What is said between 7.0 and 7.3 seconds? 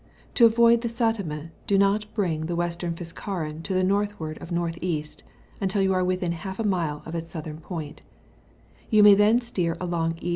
of